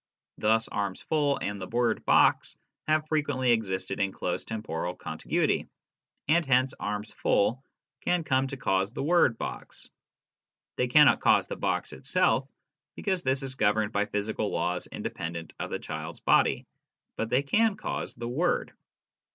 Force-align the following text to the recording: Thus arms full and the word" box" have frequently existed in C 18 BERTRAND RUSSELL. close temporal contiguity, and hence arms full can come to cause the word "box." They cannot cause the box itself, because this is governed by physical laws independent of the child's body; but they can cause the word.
Thus 0.39 0.67
arms 0.67 1.03
full 1.03 1.37
and 1.39 1.61
the 1.61 1.67
word" 1.67 2.03
box" 2.05 2.55
have 2.87 3.07
frequently 3.07 3.51
existed 3.51 3.99
in 3.99 4.05
C 4.05 4.05
18 4.07 4.11
BERTRAND 4.11 4.13
RUSSELL. 4.13 4.19
close 4.19 4.43
temporal 4.45 4.95
contiguity, 4.95 5.67
and 6.27 6.43
hence 6.43 6.73
arms 6.79 7.13
full 7.13 7.63
can 8.01 8.23
come 8.23 8.47
to 8.47 8.57
cause 8.57 8.91
the 8.93 9.03
word 9.03 9.37
"box." 9.37 9.91
They 10.77 10.87
cannot 10.87 11.19
cause 11.21 11.45
the 11.45 11.55
box 11.55 11.93
itself, 11.93 12.49
because 12.95 13.21
this 13.21 13.43
is 13.43 13.53
governed 13.53 13.91
by 13.91 14.07
physical 14.07 14.49
laws 14.49 14.87
independent 14.87 15.53
of 15.59 15.69
the 15.69 15.77
child's 15.77 16.19
body; 16.19 16.65
but 17.15 17.29
they 17.29 17.43
can 17.43 17.77
cause 17.77 18.15
the 18.15 18.27
word. 18.27 18.73